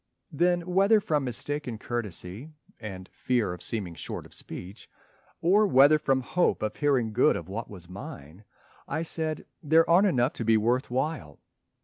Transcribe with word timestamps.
Then 0.31 0.61
whether 0.61 0.99
from 0.99 1.23
mistaken 1.25 1.77
courtesy 1.77 2.49
And 2.79 3.07
fear 3.09 3.53
of 3.53 3.61
seeming 3.61 3.93
short 3.93 4.25
of 4.25 4.33
speech, 4.33 4.89
or 5.41 5.67
whether 5.67 5.99
From 5.99 6.21
hope 6.21 6.63
of 6.63 6.77
hearing 6.77 7.13
good 7.13 7.35
of 7.35 7.49
what 7.49 7.69
was 7.69 7.87
mine, 7.87 8.43
I 8.87 9.03
said, 9.03 9.45
"There 9.61 9.87
aren't 9.87 10.07
enough 10.07 10.33
to 10.33 10.43
be 10.43 10.57
worth 10.57 10.89
while." 10.89 11.37